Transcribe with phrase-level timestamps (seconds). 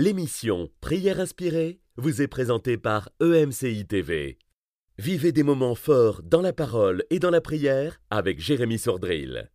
[0.00, 4.38] L'émission Prière inspirée vous est présentée par EMCI TV.
[4.96, 9.50] Vivez des moments forts dans la parole et dans la prière avec Jérémy Sordrill.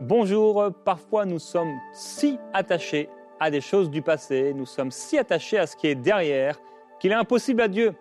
[0.00, 3.08] Bonjour, parfois nous sommes si attachés
[3.38, 6.58] à des choses du passé, nous sommes si attachés à ce qui est derrière,
[6.98, 7.94] qu'il est impossible à Dieu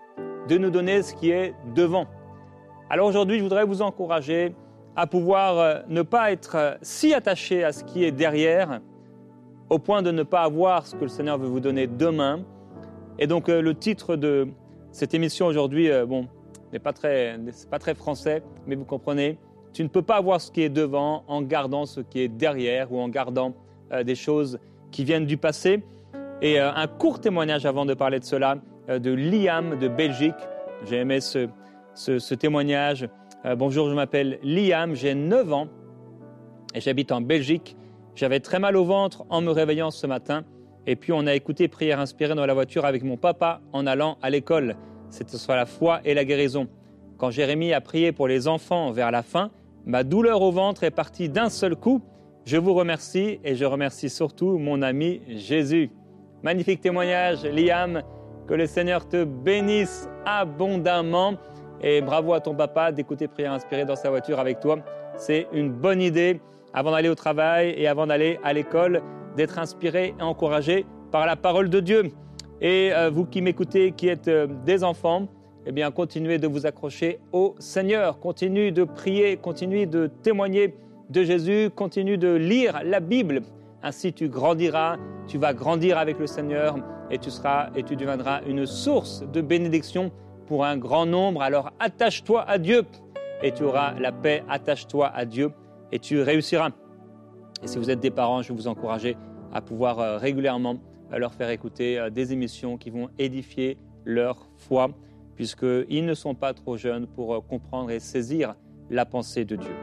[0.48, 2.08] de nous donner ce qui est devant.
[2.90, 4.56] Alors aujourd'hui, je voudrais vous encourager
[4.96, 8.80] à pouvoir euh, ne pas être euh, si attaché à ce qui est derrière,
[9.70, 12.42] au point de ne pas avoir ce que le Seigneur veut vous donner demain.
[13.20, 14.48] Et donc euh, le titre de
[14.92, 16.28] cette émission aujourd'hui, bon,
[16.72, 17.38] n'est pas très,
[17.70, 19.38] pas très français, mais vous comprenez,
[19.74, 22.94] tu ne peux pas avoir ce qui est devant en gardant ce qui est derrière
[22.94, 23.54] ou en gardant
[24.06, 24.58] des choses
[24.92, 25.84] qui viennent du passé.
[26.42, 28.56] Et un court témoignage avant de parler de cela
[28.88, 30.34] de Liam de Belgique.
[30.86, 31.50] J'ai aimé ce,
[31.96, 33.10] ce témoignage.
[33.46, 35.68] Euh, bonjour, je m'appelle Liam, j'ai 9 ans
[36.74, 37.78] et j'habite en Belgique.
[38.16, 40.44] J'avais très mal au ventre en me réveillant ce matin.
[40.88, 44.18] Et puis on a écouté Prière inspirée dans la voiture avec mon papa en allant
[44.24, 44.78] à l'école.
[45.12, 46.68] C'était sur la foi et la guérison.
[47.20, 49.52] Quand Jérémie a prié pour les enfants vers la fin,
[49.86, 52.02] ma douleur au ventre est partie d'un seul coup.
[52.46, 55.92] Je vous remercie et je remercie surtout mon ami Jésus.
[56.42, 58.02] Magnifique témoignage, Liam.
[58.48, 61.36] Que le Seigneur te bénisse abondamment.
[61.82, 64.78] Et bravo à ton papa d'écouter Prière inspirée dans sa voiture avec toi.
[65.18, 66.40] C'est une bonne idée
[66.74, 69.02] avant d'aller au travail et avant d'aller à l'école,
[69.38, 72.12] d'être inspiré et encouragé par la parole de Dieu.
[72.62, 75.28] Et euh, vous qui m'écoutez, qui êtes euh, des enfants,
[75.66, 78.20] eh bien, continuez de vous accrocher au Seigneur.
[78.20, 80.76] Continuez de prier, continuez de témoigner
[81.10, 83.42] de Jésus, continuez de lire la Bible.
[83.82, 86.76] Ainsi, tu grandiras, tu vas grandir avec le Seigneur
[87.12, 90.12] et tu seras et tu deviendras une source de bénédiction
[90.48, 92.84] pour un grand nombre, alors attache-toi à Dieu
[93.42, 95.52] et tu auras la paix, attache-toi à Dieu
[95.92, 96.72] et tu réussiras.
[97.64, 99.18] Et si vous êtes des parents, je vous encourager
[99.54, 100.78] à pouvoir euh, régulièrement
[101.12, 104.90] euh, leur faire écouter euh, des émissions qui vont édifier leur foi,
[105.36, 108.56] puisqu'ils ne sont pas trop jeunes pour comprendre et saisir
[108.90, 109.76] la pensée de Dieu.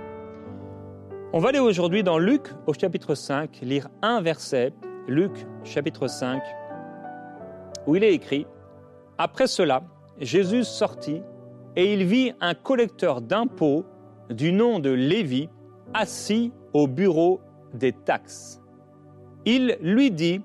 [1.33, 4.73] On va aller aujourd'hui dans Luc au chapitre 5, lire un verset,
[5.09, 5.33] Luc
[5.65, 6.43] chapitre 5,
[7.87, 8.47] où il est écrit,
[9.19, 9.83] Après cela,
[10.21, 11.23] Jésus sortit
[11.77, 13.85] et il vit un collecteur d'impôts
[14.31, 15.49] du nom de Lévi
[15.95, 17.41] assis au bureau
[17.75, 18.61] des taxes.
[19.45, 20.41] Il lui dit,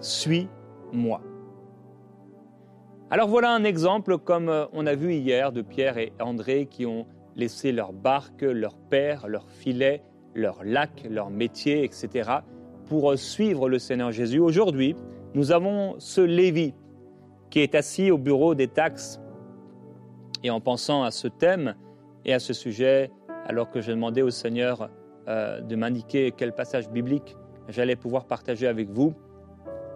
[0.00, 1.20] Suis-moi.
[3.10, 6.86] Alors voilà un exemple comme euh, on a vu hier de Pierre et André qui
[6.86, 7.06] ont
[7.36, 10.02] laissé leur barque, leur père, leur filet,
[10.34, 12.30] leur lac, leur métier, etc.
[12.86, 14.38] pour suivre le Seigneur Jésus.
[14.38, 14.96] Aujourd'hui,
[15.34, 16.74] nous avons ce Lévi
[17.52, 19.20] qui est assis au bureau des taxes.
[20.42, 21.74] Et en pensant à ce thème
[22.24, 23.10] et à ce sujet,
[23.46, 24.88] alors que je demandais au Seigneur
[25.28, 27.36] euh, de m'indiquer quel passage biblique
[27.68, 29.12] j'allais pouvoir partager avec vous,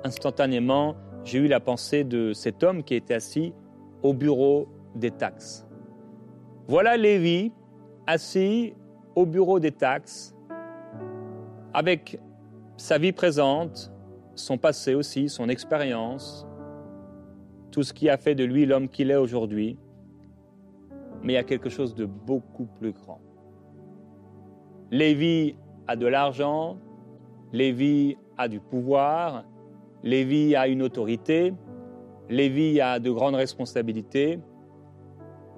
[0.05, 3.55] instantanément, j'ai eu la pensée de cet homme qui était assis
[4.03, 5.66] au bureau des taxes.
[6.69, 7.53] Voilà Lévi
[8.06, 8.75] assis
[9.15, 10.34] au bureau des taxes,
[11.72, 12.21] avec
[12.77, 13.91] sa vie présente,
[14.34, 16.47] son passé aussi, son expérience,
[17.77, 19.77] tout ce qui a fait de lui l'homme qu'il est aujourd'hui,
[21.23, 23.21] mais il y a quelque chose de beaucoup plus grand.
[24.91, 25.57] Lévi
[25.87, 26.79] a de l'argent,
[27.53, 29.45] Lévi a du pouvoir,
[30.03, 31.53] Lévi a une autorité,
[32.31, 34.41] Lévi a de grandes responsabilités,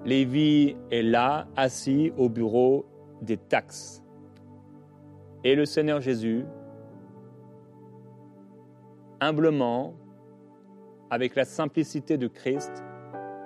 [0.03, 2.85] Lévi est là, assis au bureau
[3.21, 4.03] des taxes.
[5.45, 6.43] Et le Seigneur Jésus,
[9.21, 9.93] humblement,
[11.09, 12.83] avec la simplicité de Christ,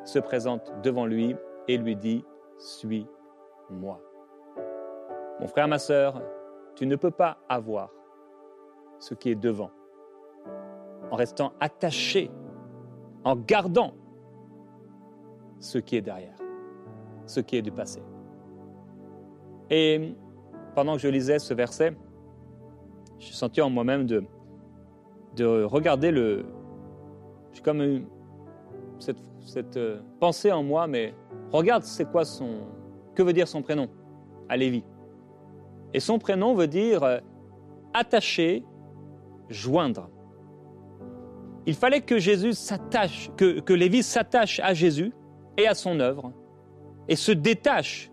[0.06, 1.35] se présente devant lui
[1.68, 2.25] et lui dit,
[2.59, 4.01] Suis-moi.
[5.40, 6.22] Mon frère, ma sœur,
[6.75, 7.91] tu ne peux pas avoir
[9.00, 9.72] ce qui est devant
[11.12, 12.31] en restant attaché,
[13.24, 13.94] en gardant
[15.59, 16.38] ce qui est derrière,
[17.25, 18.01] ce qui est du passé.
[19.69, 20.16] Et
[20.75, 21.95] pendant que je lisais ce verset,
[23.19, 24.24] je suis senti en moi-même de,
[25.36, 26.45] de regarder le,
[27.54, 28.06] j'ai comme eu
[29.00, 31.14] cette, euh, pensée en moi, mais
[31.52, 32.62] regarde, c'est quoi son,
[33.16, 33.90] que veut dire son prénom?
[34.50, 34.84] À Lévi.
[35.94, 37.20] Et son prénom veut dire euh,
[37.94, 38.64] attacher,
[39.50, 40.10] joindre.
[41.66, 45.14] Il fallait que Jésus s'attache, que, que Lévi s'attache à Jésus
[45.58, 46.34] et à son œuvre
[47.08, 48.12] et se détache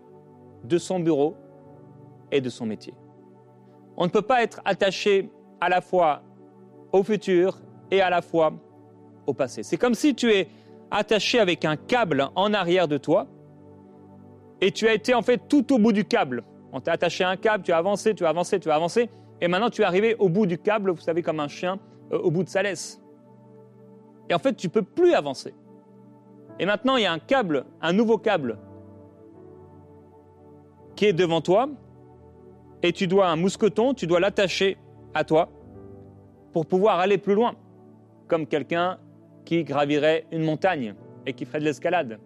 [0.63, 1.35] de son bureau
[2.31, 2.93] et de son métier.
[3.97, 5.29] On ne peut pas être attaché
[5.59, 6.21] à la fois
[6.91, 7.59] au futur
[7.89, 8.53] et à la fois
[9.27, 9.63] au passé.
[9.63, 10.47] C'est comme si tu es
[10.89, 13.27] attaché avec un câble en arrière de toi
[14.59, 17.29] et tu as été en fait tout au bout du câble On t'a attaché à
[17.29, 19.09] un câble, tu as avancé, tu as avancé, tu as avancé,
[19.41, 21.79] et maintenant tu es arrivé au bout du câble, vous savez, comme un chien
[22.13, 23.01] euh, au bout de sa laisse.
[24.29, 25.53] Et en fait, tu peux plus avancer.
[26.59, 28.57] Et maintenant, il y a un câble, un nouveau câble,
[30.95, 31.67] qui est devant toi,
[32.83, 34.77] et tu dois un mousqueton, tu dois l'attacher
[35.13, 35.49] à toi
[36.53, 37.55] pour pouvoir aller plus loin,
[38.27, 38.99] comme quelqu'un
[39.51, 40.95] qui gravirait une montagne
[41.25, 42.19] et qui ferait de l'escalade.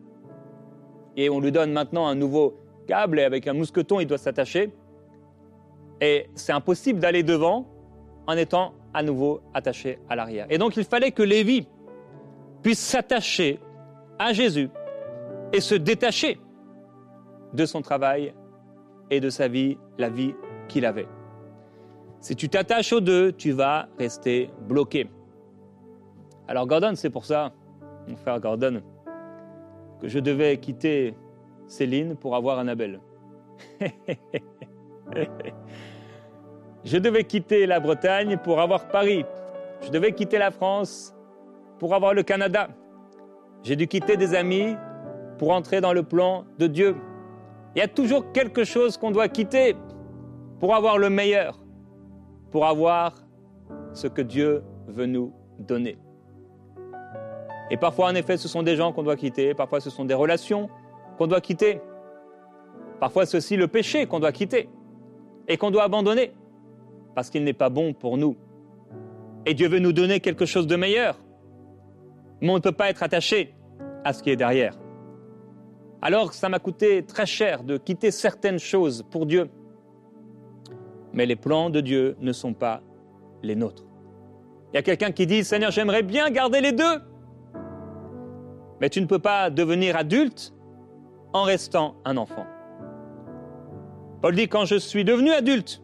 [1.18, 2.56] Et on lui donne maintenant un nouveau
[2.88, 4.72] câble et avec un mousqueton, il doit s'attacher.
[6.02, 7.66] Et c'est impossible d'aller devant
[8.28, 10.46] en étant à nouveau attaché à l'arrière.
[10.52, 11.68] Et donc il fallait que Lévi
[12.62, 13.60] puisse s'attacher
[14.20, 14.70] à Jésus
[15.52, 16.38] et se détacher
[17.54, 18.36] de son travail
[19.10, 20.36] et de sa vie, la vie
[20.68, 21.08] qu'il avait.
[22.20, 25.08] Si tu t'attaches aux deux, tu vas rester bloqué.
[26.48, 27.52] Alors Gordon, c'est pour ça,
[28.08, 28.82] mon frère Gordon,
[30.00, 31.16] que je devais quitter
[31.68, 33.00] Céline pour avoir Annabelle.
[36.84, 39.26] je devais quitter la Bretagne pour avoir Paris.
[39.82, 41.16] Je devais quitter la France
[41.80, 42.68] pour avoir le Canada.
[43.64, 44.76] J'ai dû quitter des amis
[45.40, 46.96] pour entrer dans le plan de Dieu.
[47.76, 49.76] Il y a toujours quelque chose qu'on doit quitter
[50.60, 51.60] pour avoir le meilleur,
[52.52, 53.16] pour avoir
[53.94, 55.98] ce que Dieu veut nous donner.
[57.72, 60.14] Et parfois, en effet, ce sont des gens qu'on doit quitter, parfois ce sont des
[60.14, 60.70] relations
[61.18, 61.82] qu'on doit quitter,
[63.00, 64.70] parfois c'est aussi le péché qu'on doit quitter
[65.48, 66.34] et qu'on doit abandonner
[67.16, 68.36] parce qu'il n'est pas bon pour nous.
[69.46, 71.18] Et Dieu veut nous donner quelque chose de meilleur.
[72.42, 73.56] Mais on ne peut pas être attaché
[74.04, 74.78] à ce qui est derrière.
[76.02, 79.50] Alors ça m'a coûté très cher de quitter certaines choses pour Dieu.
[81.14, 82.82] Mais les plans de Dieu ne sont pas
[83.42, 83.86] les nôtres.
[84.74, 87.02] Il y a quelqu'un qui dit, Seigneur, j'aimerais bien garder les deux.
[88.82, 90.54] Mais tu ne peux pas devenir adulte
[91.34, 92.46] en restant un enfant.
[94.22, 95.82] Paul dit, quand je suis devenu adulte,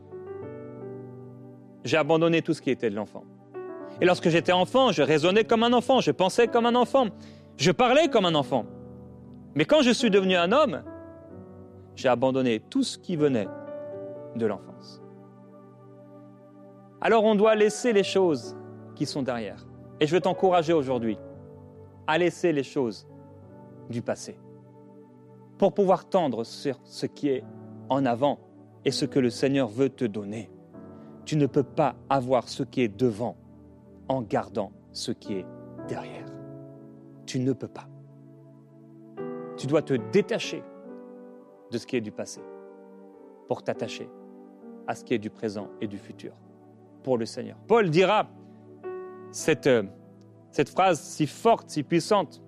[1.83, 3.23] j'ai abandonné tout ce qui était de l'enfant.
[3.99, 7.07] Et lorsque j'étais enfant, je raisonnais comme un enfant, je pensais comme un enfant,
[7.57, 8.65] je parlais comme un enfant.
[9.55, 10.83] Mais quand je suis devenu un homme,
[11.95, 13.47] j'ai abandonné tout ce qui venait
[14.35, 15.01] de l'enfance.
[17.01, 18.55] Alors on doit laisser les choses
[18.95, 19.65] qui sont derrière.
[19.99, 21.17] Et je veux t'encourager aujourd'hui
[22.11, 23.07] à laisser les choses
[23.89, 24.37] du passé
[25.57, 27.45] pour pouvoir tendre sur ce qui est
[27.87, 28.37] en avant
[28.83, 30.51] et ce que le Seigneur veut te donner.
[31.23, 33.37] Tu ne peux pas avoir ce qui est devant
[34.09, 35.45] en gardant ce qui est
[35.87, 36.25] derrière.
[37.25, 37.87] Tu ne peux pas.
[39.55, 40.63] Tu dois te détacher
[41.71, 42.41] de ce qui est du passé
[43.47, 44.09] pour t'attacher
[44.85, 46.33] à ce qui est du présent et du futur
[47.03, 47.55] pour le Seigneur.
[47.67, 48.27] Paul dira
[49.31, 49.83] cette, euh,
[50.51, 52.41] cette phrase si forte, si puissante.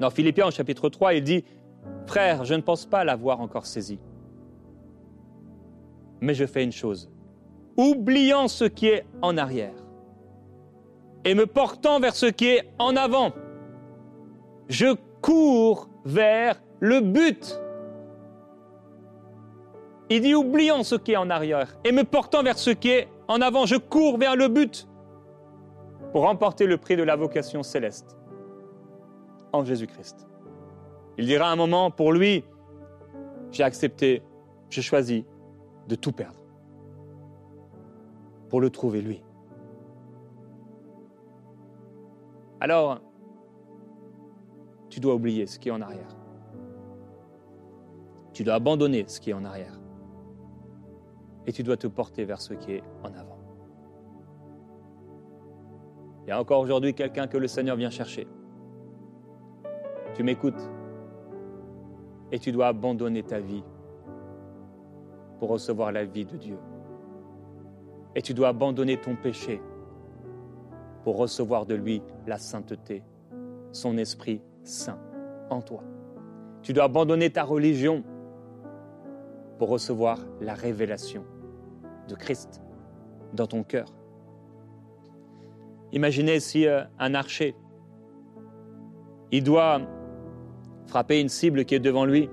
[0.00, 1.44] Dans Philippiens au chapitre 3, il dit,
[2.06, 3.98] Frère, je ne pense pas l'avoir encore saisi.
[6.20, 7.10] Mais je fais une chose,
[7.76, 9.74] oubliant ce qui est en arrière
[11.24, 13.32] et me portant vers ce qui est en avant,
[14.68, 17.60] je cours vers le but.
[20.10, 23.08] Il dit oubliant ce qui est en arrière et me portant vers ce qui est
[23.28, 24.87] en avant, je cours vers le but
[26.12, 28.16] pour remporter le prix de la vocation céleste
[29.52, 30.26] en Jésus-Christ.
[31.18, 32.44] Il dira un moment, pour lui,
[33.50, 34.22] j'ai accepté,
[34.70, 35.24] j'ai choisi
[35.88, 36.38] de tout perdre
[38.48, 39.22] pour le trouver lui.
[42.60, 43.00] Alors,
[44.88, 46.16] tu dois oublier ce qui est en arrière.
[48.32, 49.78] Tu dois abandonner ce qui est en arrière.
[51.46, 53.37] Et tu dois te porter vers ce qui est en avant.
[56.28, 58.28] Il y a encore aujourd'hui quelqu'un que le Seigneur vient chercher.
[60.12, 60.60] Tu m'écoutes
[62.30, 63.64] et tu dois abandonner ta vie
[65.38, 66.58] pour recevoir la vie de Dieu.
[68.14, 69.62] Et tu dois abandonner ton péché
[71.02, 73.02] pour recevoir de lui la sainteté,
[73.72, 74.98] son esprit saint
[75.48, 75.82] en toi.
[76.60, 78.04] Tu dois abandonner ta religion
[79.58, 81.24] pour recevoir la révélation
[82.06, 82.60] de Christ
[83.32, 83.97] dans ton cœur.
[85.92, 87.54] Imaginez si euh, un archer,
[89.32, 89.80] il doit
[90.86, 92.28] frapper une cible qui est devant lui.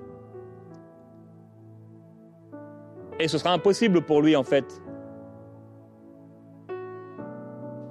[3.20, 4.82] Et ce sera impossible pour lui, en fait,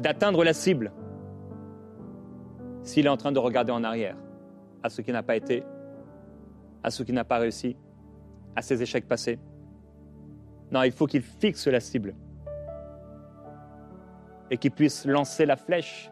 [0.00, 0.92] d'atteindre la cible
[2.82, 4.16] s'il est en train de regarder en arrière
[4.82, 5.64] à ce qui n'a pas été,
[6.82, 7.76] à ce qui n'a pas réussi,
[8.54, 9.38] à ses échecs passés.
[10.70, 12.14] Non, il faut qu'il fixe la cible
[14.50, 16.10] et qu'il puisse lancer la flèche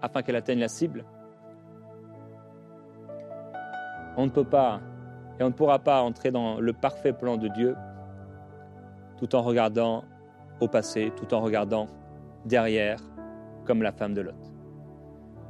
[0.00, 1.04] afin qu'elle atteigne la cible.
[4.16, 4.80] On ne peut pas
[5.40, 7.74] Et on ne pourra pas entrer dans le parfait plan de Dieu
[9.18, 10.04] tout en regardant
[10.60, 11.86] au passé, tout en regardant
[12.44, 12.98] derrière,
[13.64, 14.34] comme la femme de Lot.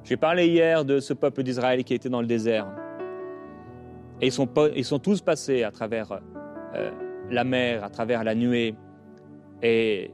[0.05, 2.67] J'ai parlé hier de ce peuple d'Israël qui était dans le désert.
[4.21, 6.21] Et ils sont, ils sont tous passés à travers
[6.75, 6.91] euh,
[7.31, 8.75] la mer, à travers la nuée.
[9.63, 10.11] Et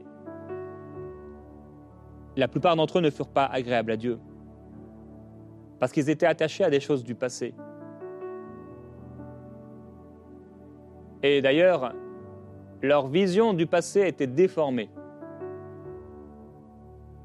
[2.39, 4.19] la plupart d'entre eux ne furent pas agréables à Dieu.
[5.79, 7.53] Parce qu'ils étaient attachés à des choses du passé.
[11.21, 11.93] Et d'ailleurs,
[12.81, 14.89] leur vision du passé était déformée.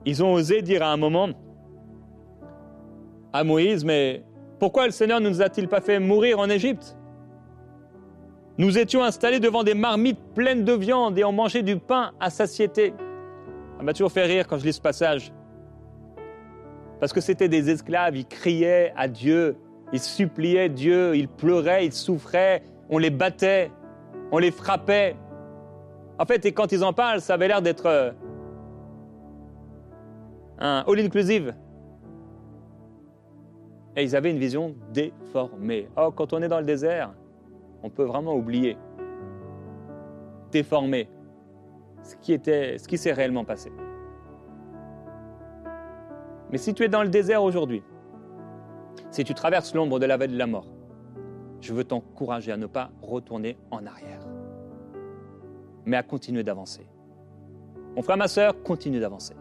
[0.05, 1.29] Ils ont osé dire à un moment
[3.33, 4.23] à Moïse, mais
[4.59, 6.97] pourquoi le Seigneur ne nous a-t-il pas fait mourir en Égypte?
[8.57, 12.31] Nous étions installés devant des marmites pleines de viande et on mangeait du pain à
[12.31, 12.95] satiété.
[13.77, 15.33] Ça m'a toujours fait rire quand je lis ce passage?
[17.01, 19.57] Parce que c'était des esclaves, ils criaient à Dieu,
[19.93, 23.71] ils suppliaient Dieu, ils pleuraient, ils souffraient, on les battait,
[24.33, 25.17] on les frappait.
[26.19, 28.13] En fait, et quand ils en parlent, ça avait l'air d'être euh,
[30.59, 31.55] un all-inclusive.
[33.97, 35.89] Et ils avaient une vision déformée.
[35.97, 37.13] Oh, quand on est dans le désert,
[37.83, 38.77] on peut vraiment oublier,
[40.51, 41.09] déformer
[42.05, 43.73] ce qui, était, ce qui s'est réellement passé.
[46.51, 47.83] Mais si tu es dans le désert aujourd'hui,
[49.11, 50.67] si tu traverses l'ombre de la vallée de la mort,
[51.61, 54.21] je veux t'encourager à ne pas retourner en arrière,
[55.87, 56.87] mais à continuer d'avancer.
[57.97, 59.35] Mon frère, ma soeur, continue d'avancer.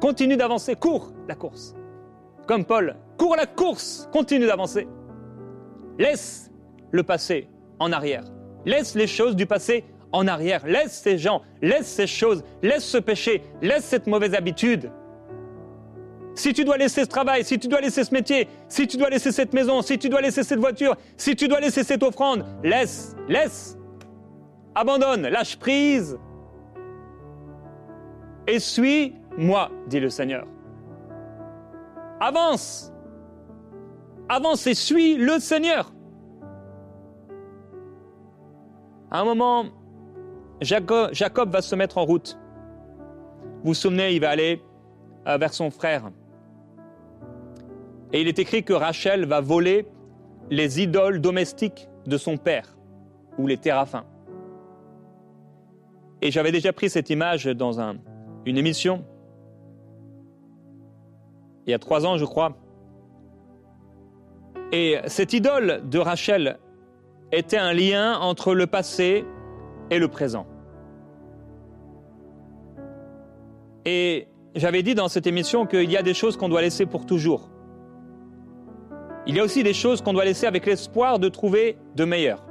[0.00, 1.74] Continue d'avancer, cours la course.
[2.46, 4.88] Comme Paul, cours la course, continue d'avancer.
[5.98, 6.50] Laisse
[6.90, 8.24] le passé en arrière.
[8.66, 9.84] Laisse les choses du passé
[10.14, 10.64] en arrière.
[10.66, 14.90] Laisse ces gens, laisse ces choses, laisse ce péché, laisse cette mauvaise habitude.
[16.36, 19.10] Si tu dois laisser ce travail, si tu dois laisser ce métier, si tu dois
[19.10, 22.44] laisser cette maison, si tu dois laisser cette voiture, si tu dois laisser cette offrande,
[22.62, 23.76] laisse, laisse.
[24.74, 26.18] Abandonne, lâche prise.
[28.46, 30.46] Et suis-moi, dit le Seigneur.
[32.20, 32.92] Avance.
[34.28, 35.92] Avance et suis le Seigneur.
[39.10, 39.66] À un moment,
[40.60, 42.38] Jacob, va se mettre en route.
[43.62, 44.62] Vous vous souvenez, il va aller
[45.26, 46.10] euh, vers son frère.
[48.12, 49.86] Et il est écrit que Rachel va voler
[50.50, 52.76] les idoles domestiques de son père,
[53.38, 54.04] ou les téraphins.
[56.22, 57.80] Et j'avais déjà pris cette image dans
[58.46, 59.04] une émission,
[61.66, 62.56] il y a trois ans, je crois.
[64.72, 66.58] Et cette idole de Rachel
[67.32, 69.24] était un lien entre le passé
[69.90, 70.46] et le présent.
[73.84, 77.06] Et j'avais dit dans cette émission qu'il y a des choses qu'on doit laisser pour
[77.06, 77.50] toujours.
[79.26, 82.44] Il y a aussi des choses qu'on doit laisser avec l'espoir de trouver de meilleures.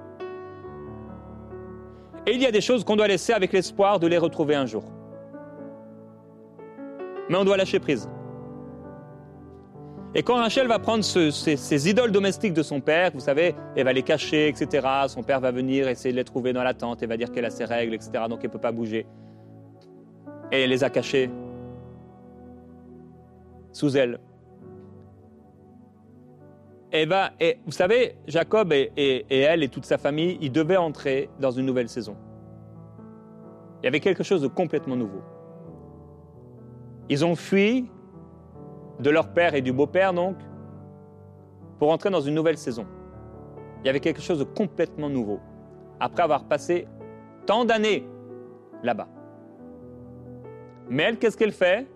[2.26, 4.66] Et il y a des choses qu'on doit laisser avec l'espoir de les retrouver un
[4.66, 4.84] jour.
[7.30, 8.10] Mais on doit lâcher prise.
[10.16, 13.94] Et quand Rachel va prendre ces, idoles domestiques de son père, vous savez, elle va
[13.94, 14.88] les cacher, etc.
[15.08, 17.46] Son père va venir essayer de les trouver dans la tente et va dire qu'elle
[17.46, 18.12] a ses règles, etc.
[18.30, 19.08] Donc elle ne peut pas bouger.
[20.52, 21.32] Et elle les a cachées
[23.72, 24.20] sous elle.
[26.92, 31.28] Et, va, et vous savez, Jacob et, elle et toute sa famille, ils devaient entrer
[31.40, 32.16] dans une nouvelle saison.
[33.82, 35.24] Il y avait quelque chose de complètement nouveau.
[37.10, 37.90] Ils ont fui
[39.00, 40.36] de leur père et du beau-père, donc,
[41.80, 42.86] pour entrer dans une nouvelle saison.
[43.84, 45.40] Il y avait quelque chose de complètement nouveau,
[46.00, 46.88] après avoir passé
[47.46, 48.06] tant d'années
[48.84, 49.08] là-bas.
[50.90, 51.88] Mais elle, qu'est-ce qu'elle fait?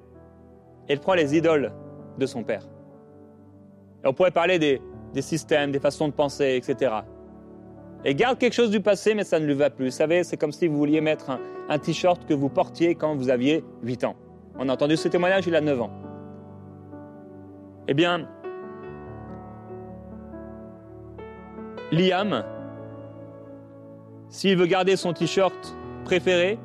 [0.88, 1.72] Elle prend les idoles
[2.18, 2.68] de son père
[4.08, 4.82] on pourrait parler des,
[5.22, 6.92] systèmes, des façons de penser, etc.
[8.06, 9.86] Et garde quelque chose du passé, mais ça ne lui va plus.
[9.86, 11.40] Vous savez, c'est comme si vous vouliez mettre un,
[11.70, 14.16] un t-shirt que vous portiez quand vous aviez 8 ans.
[14.60, 15.92] On a entendu ce témoignage, il a 9 ans.
[17.88, 18.28] Eh bien,
[21.92, 22.44] Liam,
[24.28, 26.60] s'il veut garder son t-shirt préféré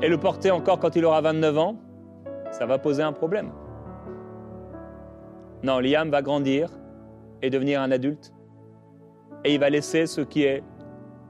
[0.00, 1.76] et le porter encore quand il aura 29 ans,
[2.50, 3.52] ça va poser un problème.
[5.62, 6.70] Non, Liam va grandir
[7.42, 8.32] et devenir un adulte.
[9.44, 10.62] Et il va laisser ce qui est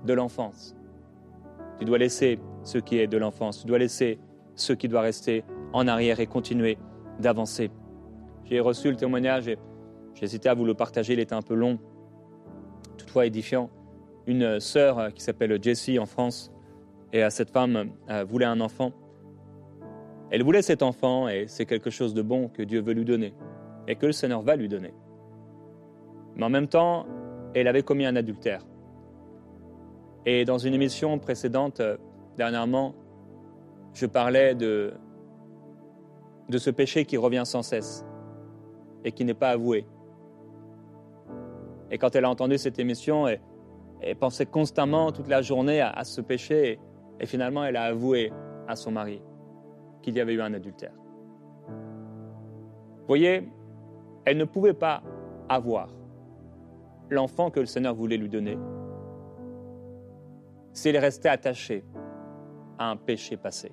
[0.05, 0.77] de l'enfance.
[1.79, 3.61] Tu dois laisser ce qui est de l'enfance.
[3.61, 4.21] Tu dois laisser
[4.55, 6.79] ce qui doit rester en arrière et continuer
[7.21, 7.71] d'avancer.
[8.45, 9.59] J'ai reçu le témoignage et
[10.15, 11.15] j'ai hésité à vous le partager.
[11.15, 11.79] Il était un peu long,
[12.99, 13.71] toutefois édifiant.
[14.27, 16.53] Une sœur qui s'appelle Jessie en France
[17.13, 18.93] et cette femme euh, voulait un enfant.
[20.31, 23.35] Elle voulait cet enfant et c'est quelque chose de bon que Dieu veut lui donner
[23.87, 24.95] et que le Seigneur va lui donner.
[26.37, 27.07] Mais en même temps,
[27.55, 28.65] elle avait commis un adultère.
[30.25, 31.97] Et dans une émission précédente, euh,
[32.39, 32.95] dernièrement,
[33.93, 34.95] je parlais de,
[36.49, 38.05] de ce péché qui revient sans cesse
[39.05, 39.87] et qui n'est pas avoué.
[41.91, 46.21] Et quand elle a entendu cette émission, elle, pensait constamment toute la journée à, ce
[46.21, 46.81] péché
[47.21, 48.33] et, finalement elle a avoué
[48.67, 49.23] à son mari
[50.03, 50.95] qu'il y avait eu un adultère.
[51.69, 53.49] Vous voyez,
[54.25, 55.03] elle ne pouvait pas
[55.49, 55.91] avoir
[57.11, 58.59] l'enfant que le Seigneur voulait lui donner
[60.73, 61.85] si elle restait attachée
[62.79, 63.71] à un péché passé,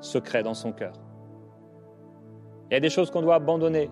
[0.00, 0.94] secret dans son cœur.
[2.70, 3.90] Il y a des choses qu'on doit abandonner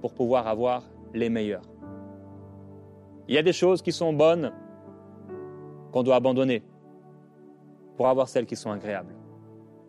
[0.00, 1.64] pour pouvoir avoir les meilleurs.
[3.28, 4.52] Il y a des choses qui sont bonnes
[5.92, 6.62] qu'on doit abandonner
[7.96, 9.14] pour avoir celles qui sont agréables.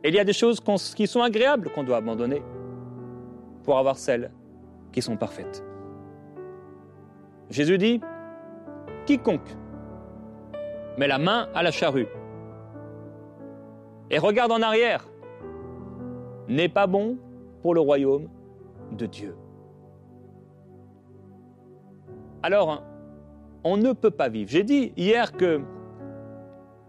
[0.03, 0.60] Et il y a des choses
[0.96, 2.41] qui sont agréables qu'on doit abandonner
[3.63, 4.32] pour avoir celles
[4.91, 5.63] qui sont parfaites.
[7.50, 8.01] Jésus dit,
[9.06, 9.56] quiconque
[10.98, 12.08] met la main à la charrue
[14.10, 15.08] et regarde en arrière
[16.48, 17.18] n'est pas bon
[17.62, 18.27] pour le royaume
[18.91, 19.36] de Dieu.
[22.44, 22.84] Alors,
[23.63, 24.50] on ne peut pas vivre.
[24.50, 25.62] J'ai dit hier que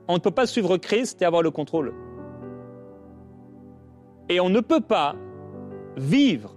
[0.08, 1.94] on ne peut pas suivre Christ et avoir le contrôle.
[4.28, 5.14] Et on ne peut pas
[5.96, 6.54] vivre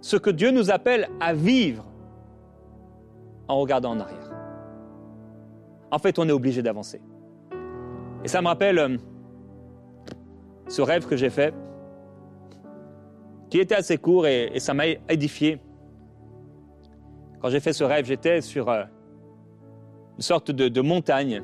[0.00, 1.84] ce que Dieu nous appelle à vivre
[3.48, 4.30] en regardant en arrière.
[5.90, 7.00] En fait, on est obligé d'avancer.
[8.24, 8.96] Et ça me rappelle euh,
[10.68, 11.52] ce rêve que j'ai fait,
[13.52, 15.58] qui était assez court et, ça m'a édifié.
[17.38, 18.84] Quand j'ai fait ce rêve, j'étais sur euh,
[20.16, 21.42] une sorte de, montagne.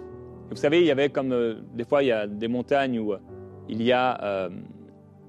[0.48, 3.12] vous savez, il y avait comme euh, des fois, il y a des montagnes où
[3.68, 4.48] il y a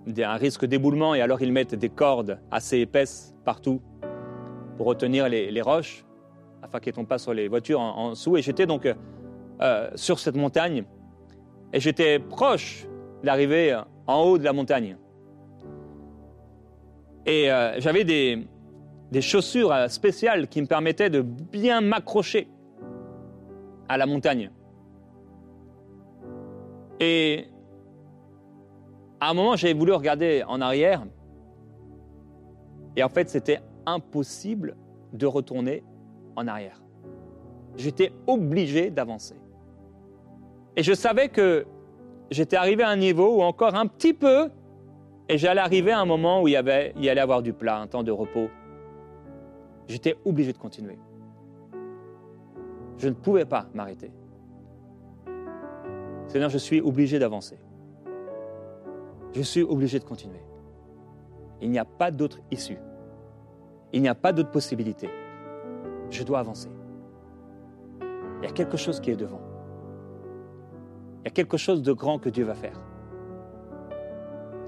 [0.08, 3.82] un risque d'éboulement et alors ils mettent des cordes assez épaisses partout
[4.78, 6.06] pour retenir les roches
[6.62, 8.38] afin qu'elles ne tombent pas sur les voitures en, dessous.
[8.38, 8.88] Et j'étais donc
[9.60, 10.86] euh, sur cette montagne
[11.74, 12.88] et j'étais proche
[13.22, 14.96] d'arriver en haut de la montagne.
[17.25, 18.47] Et euh, j'avais des,
[19.12, 22.47] des chaussures euh, spéciales qui me permettaient de bien m'accrocher
[23.88, 24.51] à la montagne.
[26.99, 27.47] Et
[29.19, 31.05] à un moment, j'avais voulu regarder en arrière.
[32.95, 34.75] Et en fait, c'était impossible
[35.13, 35.84] de retourner
[36.36, 36.82] en arrière.
[37.75, 39.36] J'étais obligé d'avancer.
[40.75, 41.65] Et je savais que
[42.29, 44.49] j'étais arrivé à un niveau où encore un petit peu,
[45.30, 48.04] et j'allais arriver à un moment où il y, allait avoir du plat, un temps
[48.04, 48.50] de repos.
[49.88, 51.00] J'étais obligé de continuer.
[52.98, 54.12] Je ne pouvais pas m'arrêter.
[56.28, 57.58] Seigneur, je suis obligé d'avancer.
[59.34, 60.42] Je suis obligé de continuer.
[61.62, 62.80] Il n'y a pas d'autre issue.
[63.94, 65.10] Il n'y a pas d'autre possibilité
[66.10, 66.70] je dois avancer.
[68.42, 69.42] Il y a quelque chose qui est devant.
[71.22, 72.80] Il y a quelque chose de grand que Dieu va faire.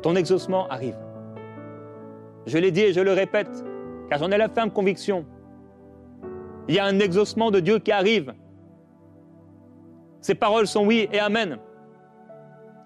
[0.01, 0.97] Ton exaucement arrive.
[2.45, 3.63] Je l'ai dit et je le répète,
[4.09, 5.25] car j'en ai la ferme conviction.
[6.67, 8.33] Il y a un exaucement de Dieu qui arrive.
[10.21, 11.57] Ces paroles sont oui et amen.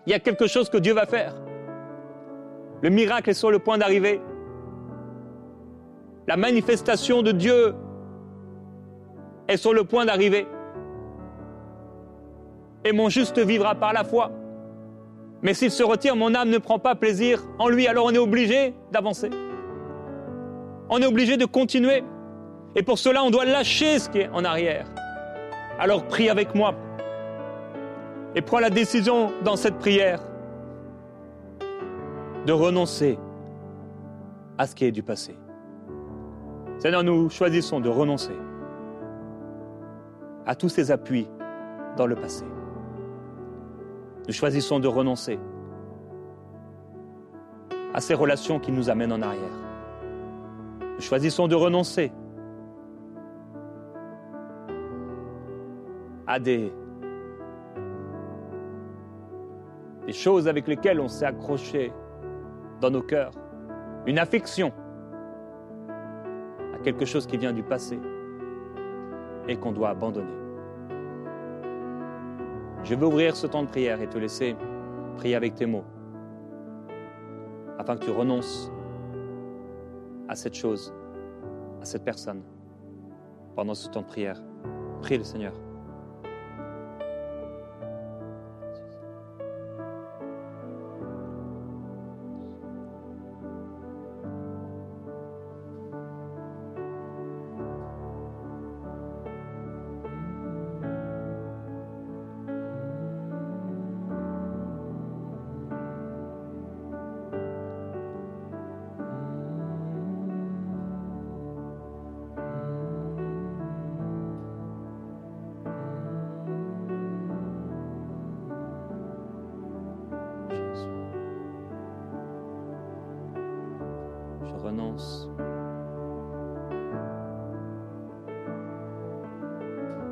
[0.05, 1.35] Il y a quelque chose que Dieu va faire.
[2.81, 4.21] Le miracle est sur le point d'arriver.
[6.27, 7.75] La manifestation de Dieu
[9.47, 10.47] est sur le point d'arriver.
[12.83, 14.31] Et mon juste vivra par la foi.
[15.45, 18.17] Mais s'il se retire, mon âme ne prend pas plaisir en lui, alors on est
[18.17, 19.29] obligé d'avancer.
[20.89, 22.03] On est obligé de continuer.
[22.75, 24.87] Et pour cela, on doit lâcher ce qui est en arrière.
[25.77, 26.73] Alors prie avec moi.
[28.33, 30.19] Et prends la décision dans cette prière
[32.47, 33.19] de renoncer
[34.57, 35.37] à ce qui est du passé.
[36.79, 38.33] Seigneur, nous choisissons de renoncer
[40.47, 41.27] à tous ces appuis
[41.97, 42.45] dans le passé.
[44.27, 45.39] Nous choisissons de renoncer
[47.93, 49.43] à ces relations qui nous amènent en arrière.
[50.95, 52.11] Nous choisissons de renoncer
[56.27, 56.73] à des,
[60.11, 61.93] choses avec lesquelles on s'est accroché
[62.81, 63.31] dans nos cœurs,
[64.05, 64.71] une affection
[66.73, 67.99] à quelque chose qui vient du passé
[69.47, 70.44] et qu'on doit abandonner.
[72.85, 74.55] Je veux ouvrir ce temps de prière et te laisser
[75.17, 75.83] prier avec tes mots,
[77.79, 78.71] afin que tu renonces
[80.27, 80.93] à cette chose,
[81.81, 82.43] à cette personne,
[83.55, 84.39] pendant ce temps de prière.
[85.01, 85.53] Prie le Seigneur.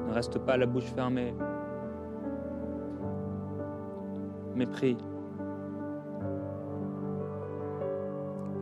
[0.08, 1.34] Ne reste pas la bouche fermée.
[4.56, 4.98] Mépris.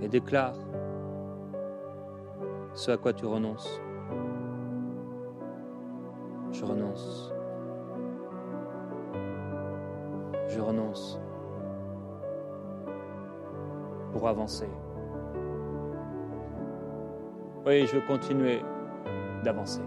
[0.01, 0.55] Et déclare
[2.73, 3.81] ce à quoi tu renonces.
[6.51, 7.33] Je renonce.
[10.47, 11.19] Je renonce
[14.11, 14.69] pour avancer.
[17.65, 18.61] Oui, je veux continuer
[19.43, 19.81] d'avancer.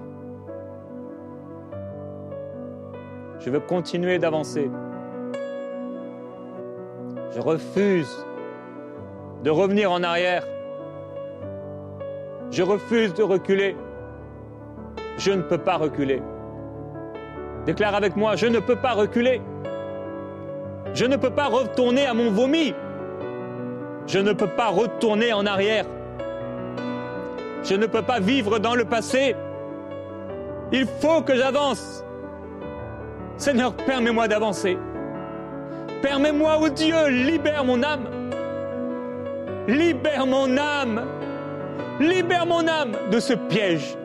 [3.41, 4.71] Je veux continuer d'avancer.
[7.35, 8.25] Je refuse
[9.43, 10.47] de revenir en arrière.
[12.53, 13.77] Je refuse de reculer.
[15.19, 16.23] Je ne peux pas reculer.
[17.67, 19.43] Déclare avec moi, je ne peux pas reculer.
[20.95, 22.73] Je ne peux pas retourner à mon vomi.
[24.07, 25.87] Je ne peux pas retourner en arrière.
[27.65, 29.35] Je ne peux pas vivre dans le passé.
[30.73, 32.05] Il faut que j'avance.
[33.37, 34.79] Seigneur, permets-moi d'avancer.
[36.03, 38.07] Permets-moi, oh Dieu, libère mon âme.
[39.67, 41.03] Libère mon âme.
[42.01, 43.97] Libère mon âme de ce piège.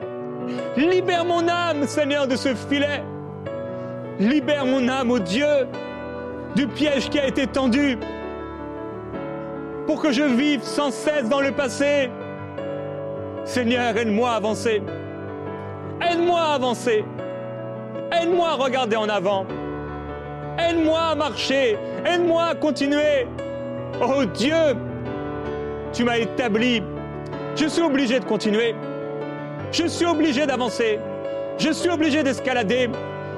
[0.78, 3.04] Libère mon âme, Seigneur, de ce filet.
[4.20, 5.68] Libère mon âme, oh Dieu,
[6.56, 7.98] du piège qui a été tendu
[9.86, 12.10] pour que je vive sans cesse dans le passé.
[13.50, 14.80] Seigneur, aide-moi à avancer.
[16.08, 17.04] Aide-moi à avancer.
[18.12, 19.48] Aide-moi à regarder en avant.
[20.60, 21.76] Aide-moi à marcher.
[22.06, 23.26] Aide-moi à continuer.
[24.00, 24.54] Oh Dieu,
[25.92, 26.84] tu m'as établi.
[27.56, 28.76] Je suis obligé de continuer.
[29.72, 31.00] Je suis obligé d'avancer.
[31.58, 32.88] Je suis obligé d'escalader.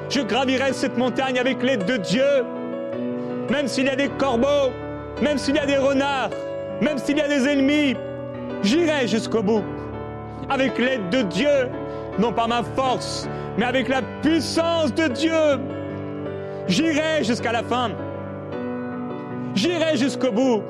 [0.10, 2.44] Je gravirai cette montagne avec l'aide de Dieu.
[3.50, 4.74] Même s'il y a des corbeaux,
[5.22, 6.32] même s'il y a des renards,
[6.82, 7.96] même s'il y a des ennemis,
[8.62, 9.64] j'irai jusqu'au bout.
[10.50, 11.70] Avec l'aide de Dieu,
[12.20, 13.28] non par ma force,
[13.58, 15.60] mais avec la puissance de Dieu.
[16.68, 17.92] J'irai jusqu'à la fin.
[19.56, 20.64] J'irai jusqu'au bout.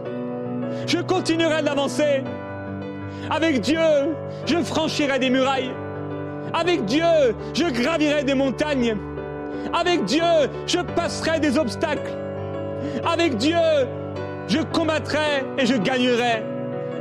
[0.87, 2.23] Je continuerai d'avancer.
[3.29, 3.79] Avec Dieu,
[4.45, 5.71] je franchirai des murailles.
[6.53, 8.97] Avec Dieu, je gravirai des montagnes.
[9.73, 10.23] Avec Dieu,
[10.65, 12.11] je passerai des obstacles.
[13.05, 13.57] Avec Dieu,
[14.47, 16.43] je combattrai et je gagnerai.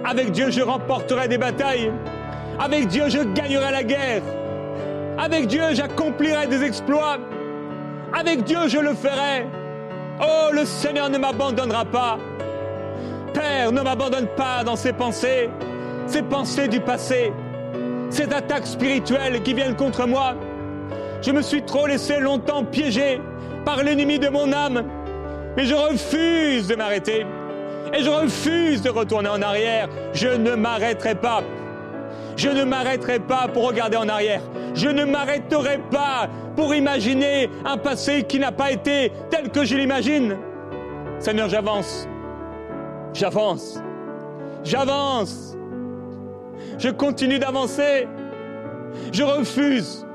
[0.04, 1.90] Avec Dieu, je remporterai des batailles.
[2.60, 4.22] Avec Dieu, je gagnerai la guerre.
[5.18, 7.18] Avec Dieu, j'accomplirai des exploits.
[8.12, 9.46] Avec Dieu, je le ferai.
[10.20, 12.18] Oh, le Seigneur ne m'abandonnera pas.
[13.32, 15.48] Père, ne m'abandonne pas dans ses pensées,
[16.06, 17.32] ces pensées du passé,
[18.10, 20.34] ces attaques spirituelles qui viennent contre moi.
[21.22, 23.20] Je me suis trop laissé longtemps piéger
[23.64, 24.82] par l'ennemi de mon âme
[25.56, 27.26] mais je refuse de m'arrêter.
[27.92, 29.88] Et je refuse de retourner en arrière.
[30.14, 31.42] Je ne m'arrêterai pas.
[32.40, 34.40] Je ne m'arrêterai pas pour regarder en arrière.
[34.72, 36.26] Je ne m'arrêterai pas
[36.56, 40.38] pour imaginer un passé qui n'a pas été tel que je l'imagine.
[41.18, 42.08] Seigneur, j'avance.
[43.12, 43.78] J'avance.
[44.64, 45.54] J'avance.
[46.78, 48.08] Je continue d'avancer.
[49.12, 50.06] Je refuse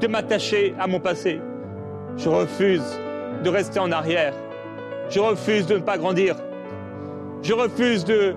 [0.00, 1.40] de m'attacher à mon passé.
[2.16, 3.00] Je refuse
[3.42, 4.34] de rester en arrière.
[5.10, 6.36] Je refuse de ne pas grandir.
[7.42, 8.36] Je refuse de,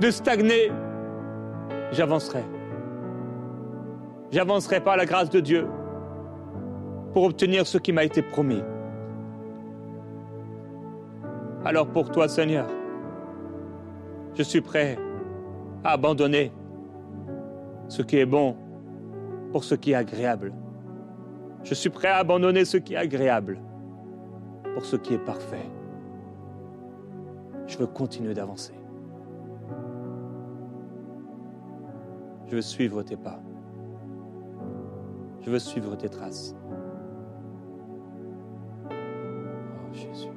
[0.00, 0.72] de stagner.
[1.92, 2.44] J'avancerai.
[4.30, 5.66] J'avancerai par la grâce de Dieu
[7.12, 8.62] pour obtenir ce qui m'a été promis.
[11.64, 12.66] Alors pour toi, Seigneur,
[14.34, 14.96] je suis prêt
[15.84, 16.52] à abandonner
[17.88, 18.56] ce qui est bon
[19.52, 20.52] pour ce qui est agréable.
[21.64, 23.58] Je suis prêt à abandonner ce qui est agréable
[24.74, 25.68] pour ce qui est parfait.
[27.66, 28.79] Je veux continuer d'avancer.
[32.50, 33.38] Je veux suivre tes pas.
[35.40, 36.56] Je veux suivre tes traces.
[38.90, 40.30] Oh Jésus.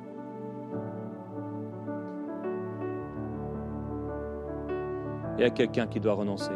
[5.37, 6.51] Il y a quelqu'un qui doit renoncer.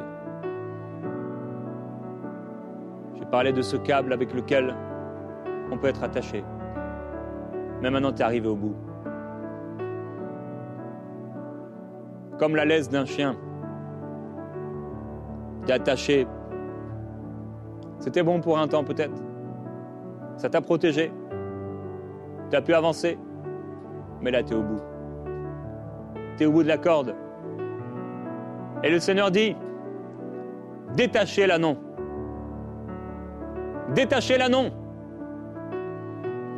[3.16, 4.76] J'ai parlé de ce câble avec lequel
[5.72, 6.44] on peut être attaché.
[7.82, 8.76] Mais maintenant, tu es arrivé au bout.
[12.38, 13.36] Comme la laisse d'un chien.
[15.70, 16.26] Attaché.
[18.00, 19.22] C'était bon pour un temps peut-être.
[20.38, 21.12] Ça t'a protégé.
[22.50, 23.18] Tu as pu avancer.
[24.22, 24.82] Mais là, tu es au bout.
[26.38, 27.16] Tu es au bout de la corde.
[28.84, 29.56] Et le Seigneur dit,
[30.96, 31.78] détachez l'anneau.
[33.94, 34.68] Détachez l'anneau.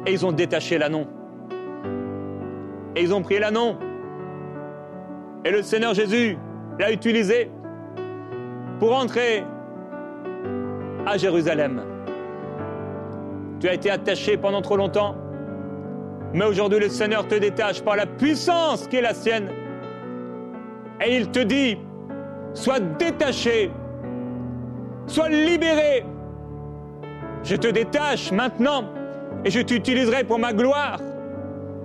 [0.06, 1.06] Et ils ont détaché l'anneau.
[2.96, 3.76] Et ils ont pris l'anneau.
[5.46, 6.38] Et le Seigneur Jésus
[6.78, 7.50] l'a utilisé
[8.80, 9.44] pour entrer
[11.06, 11.82] à Jérusalem.
[13.60, 15.16] Tu as été attaché pendant trop longtemps,
[16.34, 19.50] mais aujourd'hui le Seigneur te détache par la puissance qui est la sienne.
[21.06, 21.78] Et il te dit,
[22.54, 23.72] sois détaché,
[25.08, 26.06] sois libéré.
[27.44, 28.84] Je te détache maintenant
[29.44, 31.00] et je t'utiliserai pour ma gloire.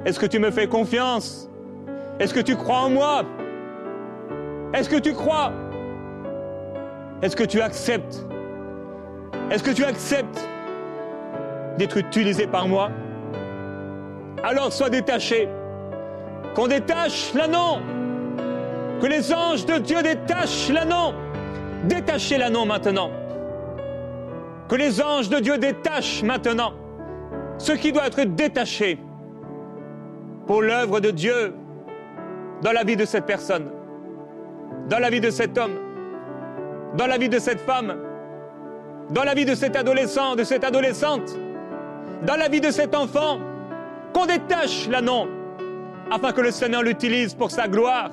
[0.04, 1.50] Est-ce que tu me fais confiance?
[2.20, 3.22] Est-ce que tu crois en moi?
[4.74, 5.52] Est-ce que tu crois
[7.22, 8.24] Est-ce que tu acceptes?
[9.50, 10.48] Est-ce que tu acceptes
[11.78, 12.90] d'être utilisé par moi?
[14.42, 15.48] Alors sois détaché.
[16.54, 17.78] Qu'on détache l'anneau.
[19.00, 21.14] Que les anges de Dieu détachent l'anneau.
[21.84, 23.10] Détachez l'anneau maintenant.
[24.68, 26.72] Que les anges de Dieu détachent maintenant
[27.58, 28.98] ce qui doit être détaché
[30.46, 31.54] pour l'œuvre de Dieu
[32.62, 33.70] dans la vie de cette personne,
[34.88, 35.78] dans la vie de cet homme,
[36.96, 37.96] dans la vie de cette femme,
[39.10, 41.36] dans la vie de cet adolescent, de cette adolescente,
[42.22, 43.38] dans la vie de cet enfant,
[44.12, 45.26] qu'on détache l'anneau
[46.10, 48.10] afin que le Seigneur l'utilise pour sa gloire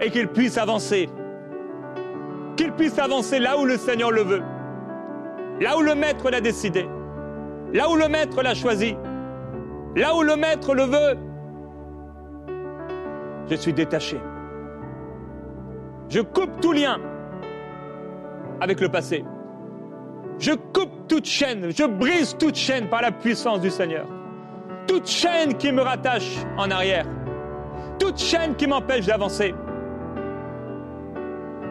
[0.00, 1.08] et qu'il puisse avancer.
[2.56, 4.42] Qu'il puisse avancer là où le Seigneur le veut,
[5.60, 6.86] là où le Maître l'a décidé,
[7.72, 8.96] là où le Maître l'a choisi,
[9.96, 11.18] là où le Maître le veut.
[13.50, 14.18] Je suis détaché.
[16.10, 16.98] Je coupe tout lien
[18.60, 19.24] avec le passé.
[20.38, 24.06] Je coupe toute chaîne, je brise toute chaîne par la puissance du Seigneur.
[24.88, 27.06] Toute chaîne qui me rattache en arrière.
[28.00, 29.54] Toute chaîne qui m'empêche d'avancer.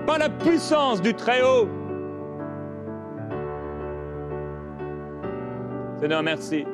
[0.07, 1.67] Par la puissance du Très-Haut.
[5.99, 6.65] Seigneur, merci.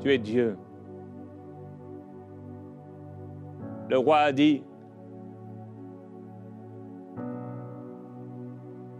[0.00, 0.58] Tu es Dieu.
[3.88, 4.62] Le roi a dit,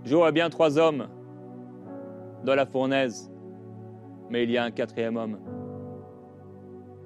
[0.09, 1.07] Je vois bien trois hommes
[2.43, 3.31] dans la fournaise,
[4.31, 5.39] mais il y a un quatrième homme.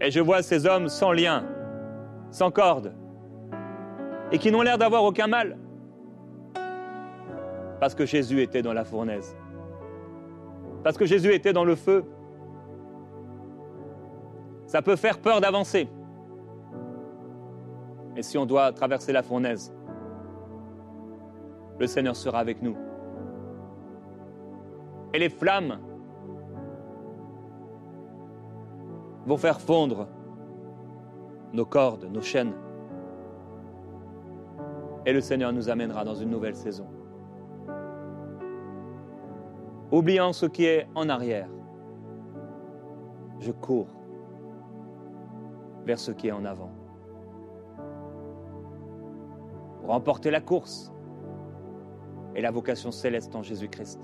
[0.00, 1.44] Et je vois ces hommes sans lien,
[2.30, 2.94] sans corde,
[4.30, 5.58] et qui n'ont l'air d'avoir aucun mal,
[7.80, 9.36] parce que Jésus était dans la fournaise,
[10.84, 12.04] parce que Jésus était dans le feu.
[14.66, 15.88] Ça peut faire peur d'avancer.
[18.16, 19.74] Et si on doit traverser la fournaise,
[21.80, 22.76] le Seigneur sera avec nous
[25.14, 25.78] et les flammes
[29.26, 30.08] vont faire fondre
[31.52, 32.54] nos cordes, nos chaînes.
[35.04, 36.86] Et le Seigneur nous amènera dans une nouvelle saison.
[39.90, 41.48] Oubliant ce qui est en arrière,
[43.40, 43.88] je cours
[45.84, 46.70] vers ce qui est en avant.
[49.84, 50.92] remporter la course
[52.34, 54.00] et la vocation céleste en Jésus-Christ.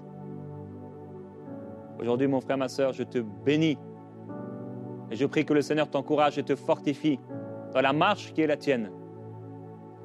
[2.01, 3.79] Aujourd'hui, mon frère, ma soeur, je te bénis.
[5.11, 7.19] Et je prie que le Seigneur t'encourage et te fortifie
[7.73, 8.91] dans la marche qui est la tienne.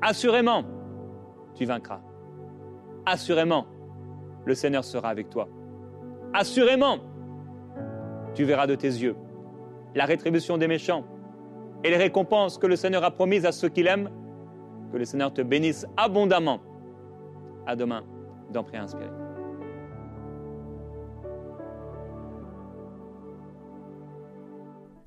[0.01, 0.63] Assurément,
[1.56, 2.01] tu vaincras.
[3.06, 3.65] Assurément,
[4.45, 5.47] le Seigneur sera avec toi.
[6.34, 6.97] Assurément,
[8.34, 9.15] tu verras de tes yeux
[9.95, 11.03] la rétribution des méchants
[11.84, 14.10] et les récompenses que le Seigneur a promises à ceux qu'il aime.
[14.91, 16.60] Que le Seigneur te bénisse abondamment.
[17.65, 18.03] À demain
[18.51, 18.88] dans Prière.